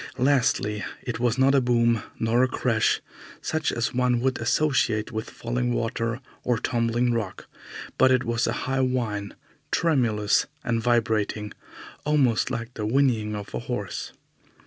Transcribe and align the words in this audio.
Lastly, 0.17 0.83
it 1.03 1.19
was 1.19 1.37
not 1.37 1.53
a 1.53 1.61
boom, 1.61 2.01
nor 2.17 2.41
a 2.41 2.47
crash, 2.47 3.01
such 3.39 3.71
as 3.71 3.93
one 3.93 4.19
would 4.19 4.39
associate 4.39 5.11
with 5.11 5.29
falling 5.29 5.73
water 5.73 6.21
or 6.43 6.57
tumbling 6.57 7.13
rock, 7.13 7.45
but 7.99 8.09
it 8.09 8.23
was 8.23 8.47
a 8.47 8.51
high 8.65 8.81
whine, 8.81 9.35
tremulous 9.69 10.47
and 10.63 10.81
vibrating, 10.81 11.53
almost 12.03 12.49
like 12.49 12.73
the 12.73 12.83
whinnying 12.87 13.35
of 13.35 13.53
a 13.53 13.59
horse. 13.59 14.11